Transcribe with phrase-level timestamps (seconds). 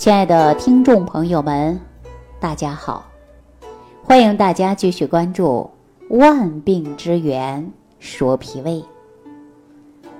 [0.00, 1.78] 亲爱的听众朋友们，
[2.40, 3.04] 大家好！
[4.02, 5.68] 欢迎大家继续关注
[6.16, 8.80] 《万病之源说脾胃》。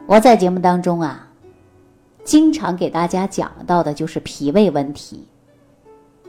[0.04, 1.26] 我在节目当中啊，
[2.24, 5.26] 经常给大家讲到的就是脾胃问题，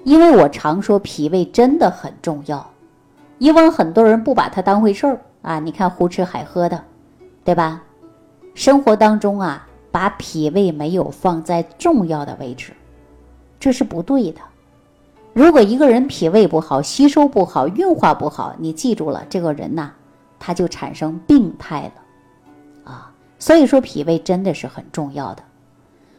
[0.05, 2.65] 因为我常说脾胃真的很重要，
[3.38, 6.81] 以往很多人不把它当回事儿啊，你看胡吃海喝的，
[7.43, 7.83] 对吧？
[8.55, 12.71] 生活当中啊，把脾胃没有放在重要的位置。
[13.61, 14.41] 这是不对的。
[15.33, 19.91] 如果一个人脾胃不好，吸收不好，运化不好，你记住了，这个人呐，
[20.39, 25.43] 他就产生病态了，啊，所以说脾胃真的是很重要的。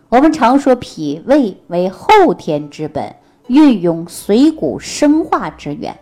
[0.09, 3.15] 我们常说脾胃为后天之本，
[3.49, 5.95] 运用水谷生化之源。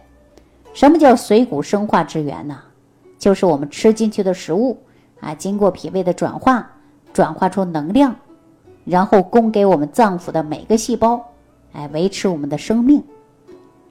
[0.72, 2.58] 什么叫水谷生化之源呢？
[3.18, 4.78] 就是我们吃进去的食物
[5.20, 6.70] 啊，经过脾胃的转化，
[7.12, 8.14] 转化出能量，
[8.90, 11.24] 然后供给我们脏腑的每个细胞。
[11.72, 13.02] 哎，维持我们的生命，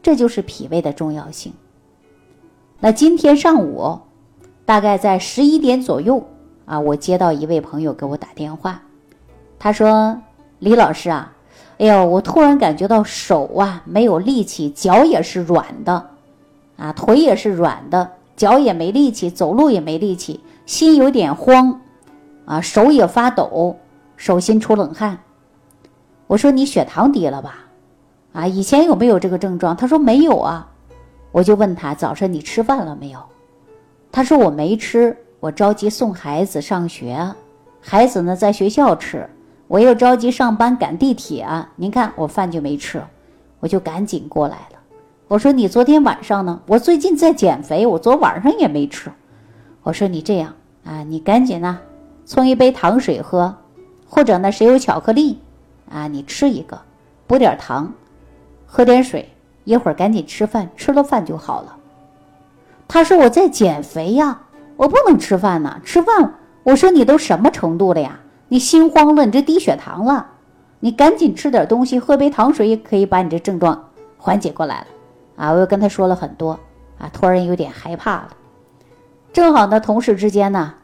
[0.03, 1.53] 这就是脾胃的重要性。
[2.81, 3.99] 那今天上午，
[4.65, 6.23] 大概在十一点左右
[6.65, 8.83] 啊，我接到一位朋友给我打电话，
[9.57, 10.21] 他说
[10.59, 11.33] ：“李老师啊，
[11.77, 16.09] 哎呦，我突然感觉到手啊没有力气，脚也是软的，
[16.75, 21.79] 啊，腿也是软的，脚也没力气，走路也没力气，心有点慌，
[22.43, 23.77] 啊，手也发抖，
[24.19, 25.17] 手心出冷汗。”
[26.27, 27.65] 我说：“你血糖低了吧？”
[28.33, 29.75] 啊，以前有没有这个症状？
[29.75, 30.69] 他说没有啊，
[31.31, 33.19] 我就问他早上你吃饭了没有？
[34.11, 37.33] 他说我没吃，我着急送孩子上学，
[37.81, 39.27] 孩子呢在学校吃，
[39.67, 43.01] 我又着急上班赶地铁，您看我饭就没吃，
[43.59, 44.79] 我就赶紧过来了。
[45.27, 46.59] 我说你昨天晚上呢？
[46.67, 49.11] 我最近在减肥，我昨晚上也没吃。
[49.81, 50.53] 我说你这样
[50.83, 51.79] 啊，你赶紧呢
[52.25, 53.55] 冲一杯糖水喝，
[54.09, 55.39] 或者呢谁有巧克力
[55.89, 56.81] 啊，你吃一个，
[57.27, 57.93] 补点糖。
[58.71, 59.29] 喝点水，
[59.63, 61.75] 一会儿赶紧吃饭，吃了饭就好了。
[62.87, 64.41] 他说我在减肥呀，
[64.77, 65.81] 我不能吃饭呢。
[65.83, 68.19] 吃饭，我说你都什么程度了呀？
[68.47, 70.27] 你心慌了，你这低血糖了，
[70.79, 74.87] 你赶紧吃点东西，喝杯糖水也可以把你这症状缓解过来了。
[75.35, 76.59] 啊，我又跟他说了很多，
[76.99, 78.29] 啊，突然有点害怕了。
[79.33, 80.75] 正好呢，同事之间呢，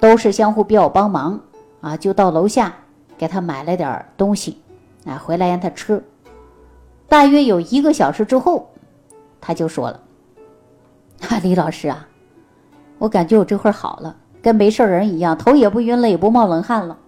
[0.00, 1.40] 都是相互比我帮忙，
[1.80, 2.74] 啊，就到楼下
[3.16, 4.60] 给他买了点东西，
[5.04, 6.02] 啊，回来让他吃。
[7.08, 8.68] 大约有一个小时之后，
[9.40, 10.00] 他就说了
[11.28, 12.06] ：“啊，李老师啊，
[12.98, 16.98] 我感觉我这会儿好了，跟没事人一样，头也不晕了，也不冒冷汗了，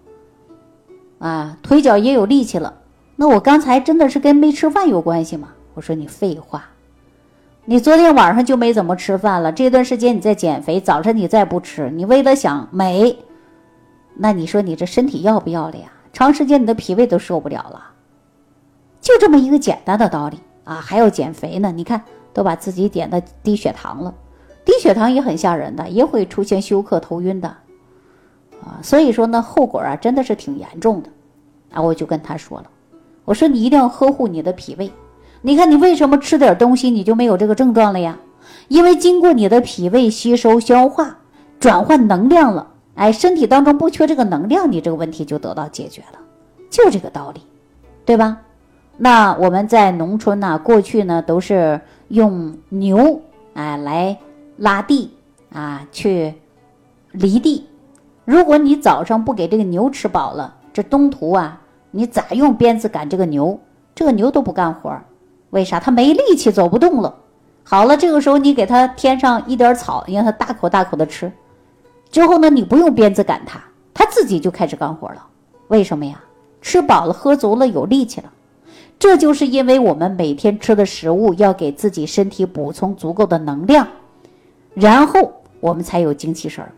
[1.18, 2.74] 啊，腿脚也有力气了。
[3.16, 6.64] 那我刚才真的是跟没吃饭有关系吗？”我说：“你废话，
[7.64, 13.16] 你昨天晚上就没怎么吃饭了，这段时间你在减肥，早晨你再不吃，你为了想美，
[14.22, 15.90] 那你说你这身体要不要了呀？
[16.12, 17.92] 长时间你的脾胃都受不了了。”
[19.00, 21.72] 就这么一个简单的道理啊，还要减肥呢？
[21.72, 22.02] 你看，
[22.34, 24.14] 都把自己点的低血糖了，
[24.62, 27.48] 低血糖也很吓人的，也会出现休克、头晕的
[28.62, 28.78] 啊。
[28.82, 31.08] 所以说呢，后果啊真的是挺严重的
[31.72, 31.80] 啊。
[31.80, 32.66] 我就跟他说了，
[33.24, 34.92] 我说你一定要呵护你的脾胃。
[35.40, 38.18] 你看你为什么吃点东西你就没有这个症状了呀？
[38.68, 41.16] 因为经过你的脾胃吸收、消化、
[41.58, 46.18] 转换能量了，哎，身体当中不缺这个能量，你这个问题就得到解决了，
[46.68, 47.40] 就这个道理，
[48.04, 48.36] 对吧？
[48.98, 53.22] 那我们在农村呢，过去呢都是用牛
[53.54, 54.18] 啊来
[54.58, 55.14] 拉地
[55.50, 56.34] 啊，去
[57.12, 57.66] 犁地。
[58.26, 61.58] 如果你早上不给这个牛吃饱了，这中途啊，
[61.92, 63.58] 你咋用鞭子赶这个牛？
[63.94, 64.94] 这个牛都不干活，
[65.48, 65.80] 为啥？
[65.80, 67.14] 它没力气，走不动了。
[67.64, 71.32] 好了，这个时候你给它添上一点草，让它大口大口的吃。
[72.10, 73.60] 之后呢，你不用鞭子赶它，
[73.94, 75.26] 它自己就开始干活了。
[75.68, 76.20] 为什么呀？
[76.60, 78.30] 吃饱了，喝足了，有力气了。
[78.98, 83.88] 这就是因为我们每天吃的食物要给自己身体补充足够的能量，
[84.74, 86.70] 然后我们才有精气神儿，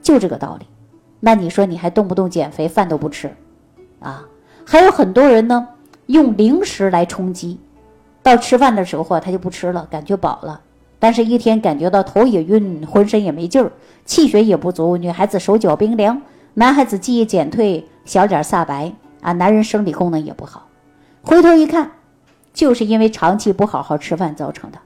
[0.00, 0.66] 就这个道理。
[1.20, 3.34] 那你说你还动不动减肥，饭都不吃，
[4.00, 4.24] 啊？
[4.64, 5.68] 还有很多人呢，
[6.06, 7.60] 用零食来充饥，
[8.22, 10.60] 到吃饭的时候他就不吃了，感觉饱了，
[10.98, 13.70] 但是一天感觉到头也晕，浑身也没劲儿，
[14.04, 14.96] 气血也不足。
[14.96, 16.20] 女孩子手脚冰凉，
[16.54, 20.66] 男孩子记忆减退，小脸煞白啊，男人生理功能也不好。
[21.22, 21.92] 回头一看，
[22.52, 24.78] 就是因为长期不好好吃饭造成的，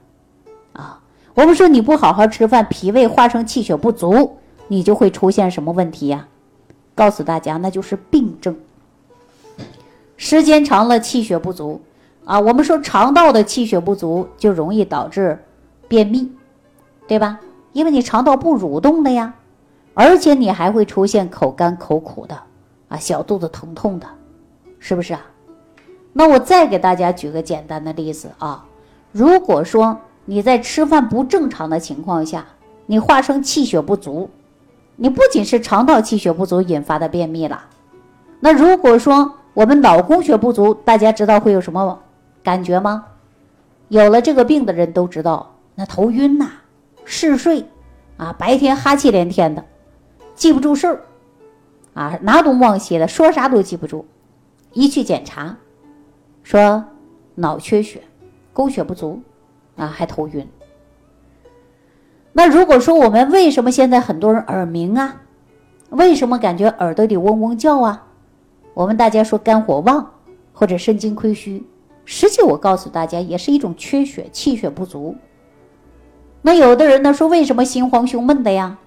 [0.73, 0.99] 啊，
[1.33, 4.37] 我们说你不好好吃饭，脾胃化生气血不足，
[4.67, 6.27] 你就会出现什么问题呀？
[6.93, 8.55] 告诉大家，那就是病症。
[10.15, 11.81] 时间长了，气血不足，
[12.23, 15.39] 啊，我们说肠道的气血不足就容易导致
[15.87, 16.31] 便秘，
[17.07, 17.39] 对吧？
[17.71, 19.33] 因为你肠道不蠕动的呀，
[19.93, 22.37] 而且你还会出现口干口苦的，
[22.87, 24.07] 啊，小肚子疼痛的，
[24.79, 25.21] 是不是啊？
[26.13, 28.65] 那我再给大家举个简单的例子啊，
[29.11, 32.45] 如果说你在吃饭不正常的情况下，
[32.85, 34.29] 你化生气血不足，
[34.95, 37.63] 你不仅是肠道气血不足引发的便秘了，
[38.39, 41.99] 那如果说我们脑供血不足，大家知道会有什么
[42.43, 43.05] 感觉吗？
[43.87, 46.51] 有了这个病的人都知道，那头晕呐，
[47.05, 47.65] 嗜睡，
[48.17, 49.65] 啊，白天哈气连天的，
[50.35, 51.01] 记不住事儿，
[51.93, 54.05] 啊，拿东忘西的，说啥都记不住，
[54.71, 55.57] 一去检查。
[56.43, 56.85] 说
[57.35, 58.01] 脑缺血，
[58.51, 59.21] 供血不足，
[59.75, 60.47] 啊，还头晕。
[62.33, 65.21] 那如果说我们为什么现在很多人耳鸣啊？
[65.89, 68.07] 为什么感觉耳朵里嗡嗡叫啊？
[68.73, 70.11] 我们大家说肝火旺
[70.51, 71.63] 或者肾精亏虚，
[72.05, 75.15] 实际我告诉大家也是一种缺血，气血不足。
[76.45, 78.77] 那有的人呢说为什么心慌胸闷的呀？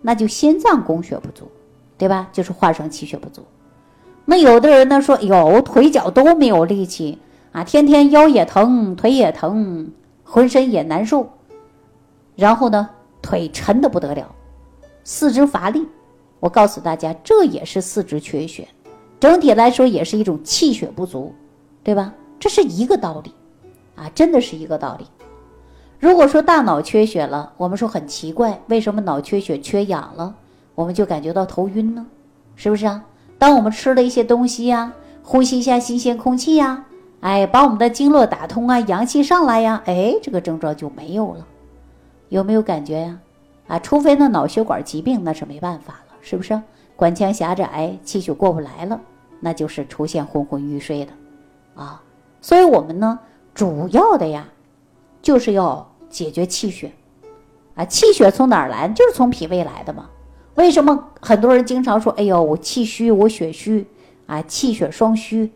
[0.00, 1.50] 那就心脏供血不足，
[1.98, 2.28] 对吧？
[2.32, 3.42] 就是化生气血不足。
[4.24, 7.18] 那有的人呢说，有腿脚都没有力气
[7.52, 9.90] 啊，天天腰也疼，腿也疼，
[10.22, 11.28] 浑身也难受，
[12.36, 12.88] 然后呢，
[13.20, 14.34] 腿沉的不得了，
[15.02, 15.86] 四肢乏力。
[16.38, 18.68] 我告诉大家，这也是四肢缺血，
[19.18, 21.34] 整体来说也是一种气血不足，
[21.82, 22.12] 对吧？
[22.38, 23.32] 这是一个道理，
[23.96, 25.06] 啊，真的是一个道理。
[26.04, 30.34] 如果说大脑缺血了，我们说很奇怪，为什么脑缺血缺氧了，
[30.74, 32.04] 我们就感觉到头晕呢？
[32.56, 33.02] 是不是啊？
[33.38, 34.92] 当我们吃了一些东西呀，
[35.22, 36.84] 呼吸一下新鲜空气呀，
[37.20, 41.46] 哎，把我们的经络打通啊，阳气上来呀，哎，这个症状就没有了，
[42.28, 43.18] 有没有感觉呀？
[43.68, 46.60] 啊，除非那脑血管疾病，那是没办法了，是不是？
[46.96, 49.00] 管腔狭窄，气血过不来了，
[49.40, 51.12] 那就是出现昏昏欲睡的，
[51.82, 52.02] 啊，
[52.42, 53.18] 所以我们呢，
[53.54, 54.46] 主要的呀，
[55.22, 56.92] 就是要解决气血，
[57.74, 58.86] 啊，气血从哪儿来？
[58.90, 60.08] 就是从脾胃来的嘛。
[60.54, 63.84] 为什么很多人经常说：“哎呦，我气虚，我血虚，
[64.26, 65.50] 啊，气血双虚，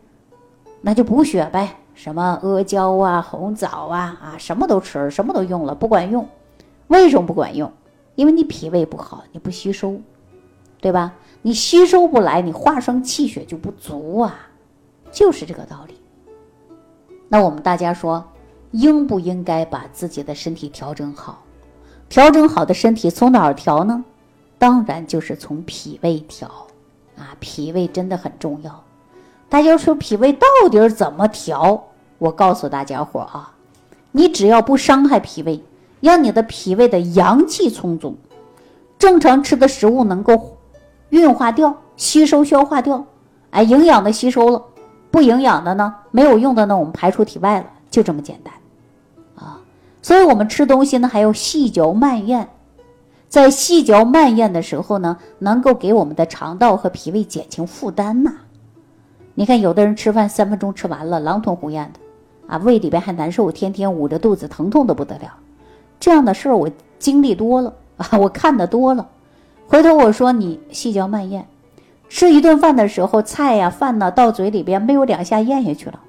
[0.81, 6.27] 那就补血呗，什么阿胶啊、红枣啊，啊，什么都吃，什么都用了，不管用。
[6.87, 7.71] 为什么不管用？
[8.15, 9.97] 因为你脾胃不好，你不吸收，
[10.81, 11.13] 对吧？
[11.41, 14.35] 你吸收不来，你化生气血就不足啊，
[15.09, 15.93] 就是这个道理。
[17.29, 18.27] 那我们大家说，
[18.71, 21.43] 应不应该把自己的身体调整好？
[22.07, 24.03] 调整好的身体从哪儿调呢？”
[24.59, 26.49] 当然就是从脾胃调，
[27.17, 28.83] 啊，脾胃真的很重要。
[29.47, 31.81] 大家说脾胃到底怎么调？
[32.17, 33.53] 我告诉大家伙啊，
[34.11, 35.63] 你只要不伤害脾胃，
[36.01, 38.17] 让你的脾胃的阳气充足，
[38.97, 40.57] 正常吃的食物能够
[41.09, 43.05] 运化掉、吸收消化掉，
[43.51, 44.61] 哎，营养的吸收了，
[45.09, 48.53] 不营养的呢，没有用的呢，我们排出体外了，就这么简单，
[50.01, 52.49] 所以我们吃东西呢还要细嚼慢咽。
[53.27, 58.33] 在细嚼慢咽的时候呢，能够给我们的肠道和脾胃减轻负担呐。
[59.35, 61.99] 你看，有的人吃饭三分钟吃完了，狼吞虎咽的，
[62.47, 65.33] 啊，胃里边还难受，天天捂着肚子，疼痛的不得了。
[65.99, 69.07] 这样的事儿我经历多了 啊，我看的多了。
[69.67, 71.45] 回头我说你细嚼慢咽，
[72.09, 75.99] 吃一顿饭的时候，菜呀饭呢到嘴里边没有两下咽下去了。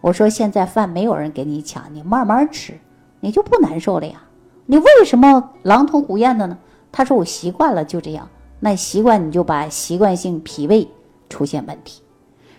[0.00, 2.78] 我说现在饭没有人给你抢，你慢慢吃，
[3.22, 4.20] 你就不难受了呀。
[4.66, 6.58] 你为什么狼吞虎咽的呢？
[6.90, 8.28] 他说我习惯了，就这样。
[8.58, 10.88] 那习惯你就把习惯性脾胃
[11.28, 12.02] 出现问题。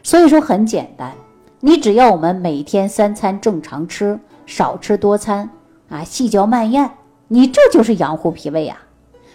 [0.01, 1.13] 所以说很简单，
[1.59, 5.49] 你只要我们每天三餐正常吃，少吃多餐
[5.89, 6.89] 啊，细嚼慢咽，
[7.27, 8.77] 你这就是养护脾胃呀。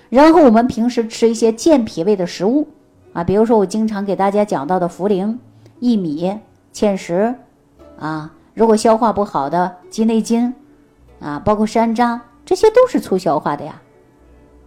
[0.08, 2.66] 然后我们平时吃一些健脾胃的食物
[3.12, 5.37] 啊，比如说我经常给大家讲到的茯苓、
[5.80, 6.38] 薏米、
[6.73, 7.35] 芡实
[7.99, 10.54] 啊，如果消化不好的鸡内金
[11.20, 12.20] 啊，包括山楂。
[12.44, 13.82] 这些都是促消化的呀。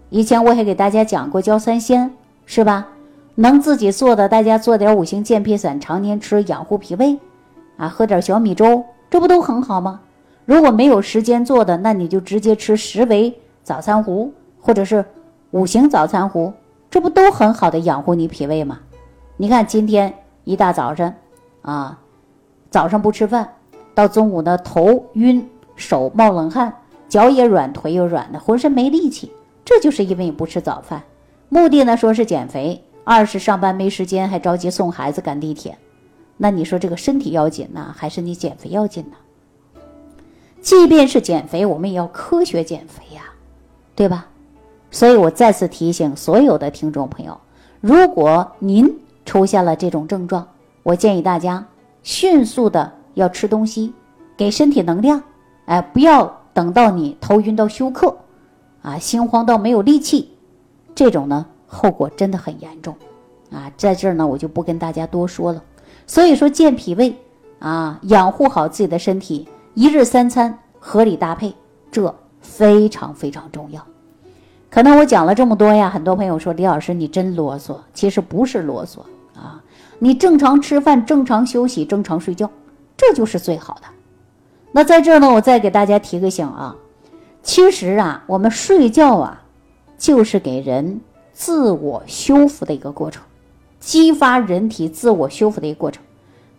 [0.09, 2.13] 以前我也给大家讲过焦三仙，
[2.45, 2.87] 是吧？
[3.35, 7.17] 能自己做的，大家做点五行健脾散，常年吃养护脾胃，
[7.77, 10.01] 啊，喝点小米粥，这不都很好吗？
[10.45, 15.03] 如果没有时间做的，那你就直接吃十味早餐糊，或者是
[15.51, 16.53] 五行早餐糊，
[16.89, 18.79] 这不都很好的养护你脾胃吗？
[19.37, 21.11] 你看今天一大早上，
[21.63, 21.97] 啊，
[22.69, 23.49] 早上不吃饭，
[23.95, 25.49] 到中午呢头晕，
[25.81, 26.73] 手冒冷汗。
[27.09, 29.33] 脚也软，腿又软的，浑身没力气，
[29.65, 31.03] 这就是因为你不吃早饭。
[31.49, 35.77] 目的呢，说是减肥，二是上班没时间，还着急送孩子赶地铁。
[36.37, 39.81] 那你说这个身体要紧呢，还是你减肥要紧呢？
[40.61, 43.23] 即便是减肥，我们也要科学减肥呀，
[43.93, 44.27] 对吧？
[44.89, 47.37] 所以我再次提醒所有的听众朋友，
[47.81, 48.89] 如果您
[49.25, 50.47] 出现了这种症状，
[50.83, 51.65] 我建议大家
[52.03, 53.93] 迅速的要吃东西，
[54.37, 55.21] 给身体能量，
[55.71, 56.39] 哎，不要。
[56.53, 58.13] 等到你头晕到休克，
[58.81, 60.33] 啊，心慌到没有力气，
[60.93, 62.93] 这种呢后果真的很严重，
[63.53, 65.63] 啊，在这儿呢我就不跟大家多说了。
[66.05, 67.15] 所以说健脾胃，
[67.59, 71.55] 啊，养护好自己的身体，一日三餐合理搭配，
[71.89, 73.81] 这非常非常重要。
[74.69, 78.99] 可能我讲了这么多呀，很多朋友说李老师你真啰嗦，其实不是啰嗦
[79.39, 79.63] 啊，
[79.99, 82.51] 你正常吃饭、正常休息、正常睡觉，
[82.97, 83.83] 这就是最好的。
[84.71, 86.75] 那在这儿呢，我再给大家提个醒啊，
[87.43, 89.43] 其实啊，我们睡觉啊，
[89.97, 91.01] 就是给人
[91.33, 93.21] 自我修复的一个过程，
[93.79, 96.01] 激发人体自我修复的一个过程。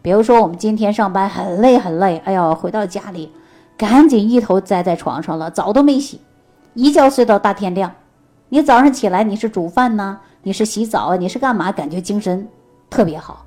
[0.02, 3.33] 比如说，我们今天上班很累很累，哎呦，回到家里，
[3.78, 6.21] 赶紧一头栽在床上了，澡都没洗，
[6.75, 7.95] 一觉睡到大天亮。
[8.49, 11.73] 你早上起来，你是煮饭呢，你是洗澡啊，你是干嘛？
[11.73, 12.47] 感觉精神
[12.90, 13.47] 特别好，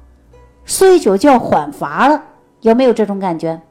[0.63, 2.23] 睡一宿觉缓乏了，
[2.61, 3.61] 有没有这种感觉？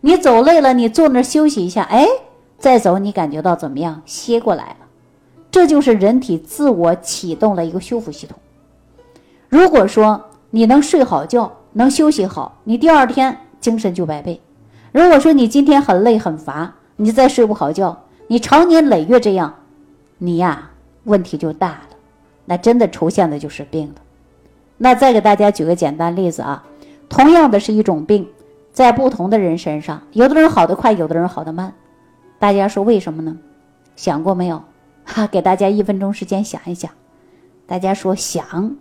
[0.00, 2.06] 你走累了，你坐那儿休息一下，哎，
[2.58, 4.00] 再走，你感觉到怎么样？
[4.06, 4.76] 歇过来了，
[5.50, 8.38] 这就是人体自我启动了一个修复系统。
[9.48, 14.40] 如果说你能睡好觉，能休息好，你第二天精神就百倍。
[14.92, 19.54] 如果说你今天很累很乏，你再睡不好觉，你长年累月这样，
[20.18, 20.70] 你呀
[21.04, 21.96] 问题就大了，
[22.44, 23.94] 那真的出现的就是病了。
[24.76, 26.64] 那再给大家举个简单例子啊，
[27.08, 28.28] 同样的是一种病。
[28.72, 31.72] 在不同的人身上，有的人好得快，有的人好得慢。
[32.38, 33.36] 大家说为什么呢？
[33.96, 34.62] 想过没有？
[35.04, 36.90] 哈，给大家一分钟时间想一想。
[37.66, 38.76] 大家说想，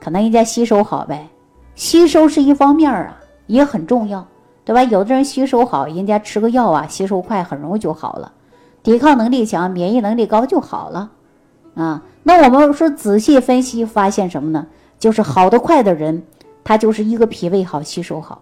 [0.00, 1.28] 可能人家吸收好呗，
[1.74, 4.26] 吸收是一方面啊，也很重要，
[4.64, 4.82] 对吧？
[4.84, 8.32] 有的人吸收好，人家吃个药啊，吸收快，很容易就好了，
[8.82, 11.10] 抵抗能力强，免疫能力高就好了
[11.74, 12.02] 啊。
[12.22, 14.66] 那我们说仔细分析，发现什么呢？
[14.98, 16.22] 就是好得快的人，
[16.64, 18.40] 他就是一个脾胃好，吸收好。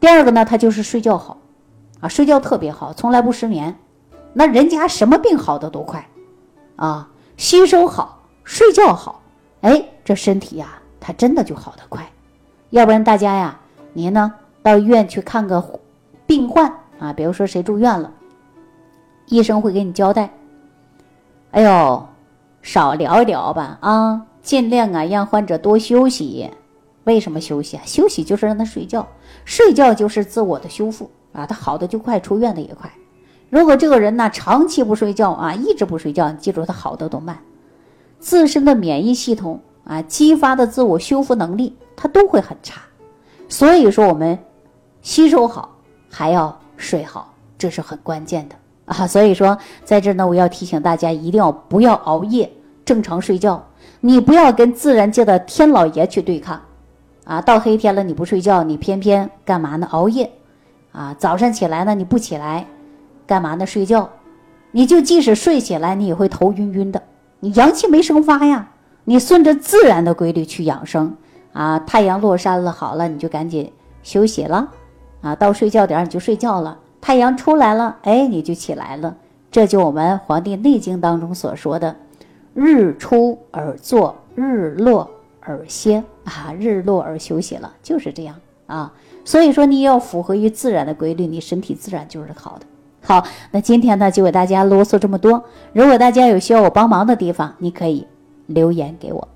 [0.00, 1.36] 第二个呢，他就是睡觉好，
[2.00, 3.76] 啊，睡觉特别好，从来不失眠，
[4.32, 6.08] 那人家什么病好的都快，
[6.76, 9.20] 啊，吸收好，睡觉好，
[9.60, 12.08] 哎，这身体呀，他真的就好得快。
[12.70, 13.60] 要不然大家呀，
[13.92, 15.62] 您呢到医院去看个
[16.26, 18.10] 病患啊，比如说谁住院了，
[19.26, 20.30] 医生会给你交代，
[21.50, 22.08] 哎呦，
[22.62, 26.50] 少聊一聊吧，啊，尽量啊让患者多休息。
[27.04, 27.82] 为什么休息啊？
[27.86, 29.08] 休息就是让他睡觉，
[29.44, 31.46] 睡觉就是自我的修复啊。
[31.46, 32.90] 他好的就快，出院的也快。
[33.48, 37.38] 如果这个人呢长期不睡觉啊，一直不睡觉，你记住他好的都慢，
[38.18, 42.80] 自身的免疫系统啊，激发的自我修复能力，他都会很差。
[43.48, 44.38] 所以说我们
[45.02, 45.74] 吸收好
[46.08, 48.54] 还要睡好，这是很关键的
[48.84, 49.06] 啊。
[49.06, 52.52] 所以说在这呢，我要提醒大家一定要不要熬夜，
[52.84, 53.66] 正常睡觉。
[54.00, 56.60] 你不要跟自然界的天老爷去对抗。
[57.30, 59.86] 啊，到黑天了你不睡觉，你偏偏干嘛呢？
[59.92, 60.28] 熬夜，
[60.90, 62.66] 啊，早上起来呢你不起来，
[63.24, 63.64] 干嘛呢？
[63.64, 64.10] 睡觉，
[64.72, 67.00] 你就即使睡起来，你也会头晕晕的，
[67.38, 68.70] 你阳气没生发呀。
[69.04, 71.14] 你顺着自然的规律去养生，
[71.52, 73.72] 啊，太阳落山了，好了，你就赶紧
[74.02, 74.68] 休息了，
[75.20, 76.76] 啊，到睡觉点你就睡觉了。
[77.00, 79.14] 太阳出来了，哎，你就起来了。
[79.52, 81.94] 这就我们《黄帝内经》当中所说的
[82.54, 85.08] “日出而作，日落
[85.38, 86.02] 而歇”。
[86.24, 88.36] 啊，日落而休息了，就是这样
[88.66, 88.92] 啊。
[89.24, 92.66] 所以说，你要符合于自然的规律，你身体自然就是好的。
[93.02, 95.42] 好，那今天呢，就给大家啰嗦这么多。
[95.72, 98.06] 如果大家有需要我帮忙的地方，你可以
[98.46, 99.28] 留言给我。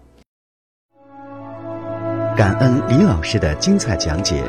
[2.37, 4.43] 感恩李老师的精彩讲解。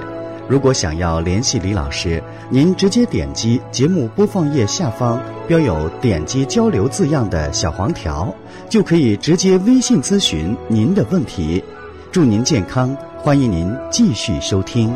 [0.48, 8.34] 如果想要联系李老师，您直接点击节目播放页下方标有“点击交流”字样的小黄条，
[8.70, 11.64] 就可以直接微信咨询您的问题。
[12.16, 14.90] 祝您健康，欢迎您继续收听。